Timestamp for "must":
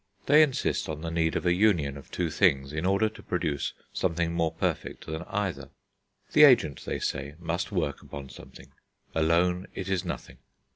7.37-7.71